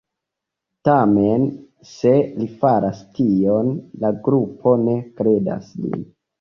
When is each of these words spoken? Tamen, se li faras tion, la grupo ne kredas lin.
Tamen, 0.87 1.45
se 1.89 2.15
li 2.39 2.49
faras 2.65 3.03
tion, 3.21 3.71
la 4.07 4.13
grupo 4.31 4.77
ne 4.89 4.99
kredas 5.23 5.73
lin. 5.87 6.07